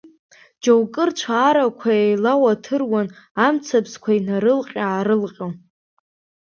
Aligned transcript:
Џьоукы 0.63 1.03
рцәаарақәа 1.09 1.89
еилауаҭыруан, 2.03 3.07
амцабзқәа 3.45 4.11
инарылҟьа-аарылҟьон. 4.17 5.53